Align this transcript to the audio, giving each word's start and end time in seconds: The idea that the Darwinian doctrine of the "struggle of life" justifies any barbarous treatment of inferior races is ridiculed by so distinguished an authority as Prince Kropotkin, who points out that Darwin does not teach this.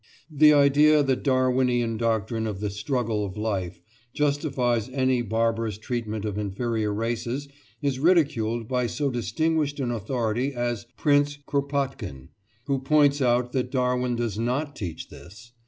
The 0.31 0.51
idea 0.51 1.03
that 1.03 1.05
the 1.05 1.15
Darwinian 1.15 1.95
doctrine 1.95 2.47
of 2.47 2.59
the 2.59 2.71
"struggle 2.71 3.23
of 3.23 3.37
life" 3.37 3.83
justifies 4.15 4.89
any 4.89 5.21
barbarous 5.21 5.77
treatment 5.77 6.25
of 6.25 6.39
inferior 6.39 6.91
races 6.91 7.47
is 7.83 7.99
ridiculed 7.99 8.67
by 8.67 8.87
so 8.87 9.11
distinguished 9.11 9.79
an 9.79 9.91
authority 9.91 10.55
as 10.55 10.87
Prince 10.97 11.37
Kropotkin, 11.45 12.29
who 12.65 12.79
points 12.79 13.21
out 13.21 13.51
that 13.51 13.69
Darwin 13.69 14.15
does 14.15 14.39
not 14.39 14.75
teach 14.75 15.09
this. 15.09 15.51